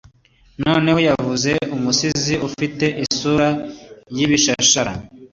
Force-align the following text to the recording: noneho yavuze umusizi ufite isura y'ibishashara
noneho 0.63 0.99
yavuze 1.07 1.51
umusizi 1.75 2.33
ufite 2.47 2.85
isura 3.05 3.47
y'ibishashara 4.15 4.91